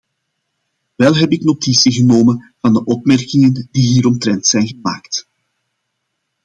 Wel 0.95 1.15
heb 1.15 1.31
ik 1.31 1.43
notitie 1.43 1.91
genomen 1.91 2.53
van 2.59 2.73
de 2.73 2.85
opmerkingen 2.85 3.67
die 3.71 3.87
hieromtrent 3.87 4.47
zijn 4.47 4.67
gemaakt. 4.67 5.27